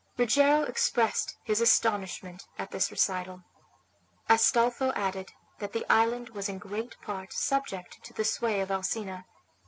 [0.17, 3.43] Rogero expressed his astonishment at this recital.
[4.27, 9.27] Astolpho added that the island was in great part subject to the sway of Alcina.